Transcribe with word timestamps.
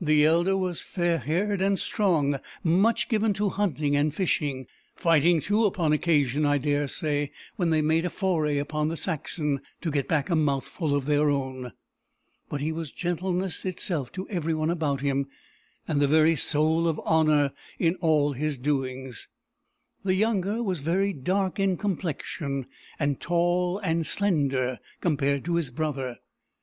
The 0.00 0.24
elder 0.24 0.56
was 0.56 0.80
fair 0.80 1.18
haired 1.18 1.60
and 1.60 1.78
strong, 1.78 2.40
much 2.62 3.10
given 3.10 3.34
to 3.34 3.50
hunting 3.50 3.94
and 3.94 4.14
fishing; 4.14 4.66
fighting 4.96 5.38
too, 5.38 5.66
upon 5.66 5.92
occasion, 5.92 6.46
I 6.46 6.56
dare 6.56 6.88
say, 6.88 7.30
when 7.56 7.68
they 7.68 7.82
made 7.82 8.06
a 8.06 8.08
foray 8.08 8.56
upon 8.56 8.88
the 8.88 8.96
Saxon, 8.96 9.60
to 9.82 9.90
get 9.90 10.08
back 10.08 10.30
a 10.30 10.34
mouthful 10.34 10.94
of 10.94 11.04
their 11.04 11.28
own. 11.28 11.74
But 12.48 12.62
he 12.62 12.72
was 12.72 12.90
gentleness 12.90 13.66
itself 13.66 14.10
to 14.12 14.26
every 14.30 14.54
one 14.54 14.70
about 14.70 15.02
him, 15.02 15.26
and 15.86 16.00
the 16.00 16.08
very 16.08 16.36
soul 16.36 16.88
of 16.88 16.98
honour 17.00 17.52
in 17.78 17.96
all 17.96 18.32
his 18.32 18.56
doings. 18.58 19.28
The 20.04 20.14
younger 20.14 20.62
was 20.62 20.80
very 20.80 21.12
dark 21.12 21.60
in 21.60 21.76
complexion, 21.76 22.64
and 22.98 23.20
tall 23.20 23.76
and 23.80 24.06
slender 24.06 24.78
compared 25.02 25.44
to 25.44 25.56
his 25.56 25.70
brother. 25.70 26.16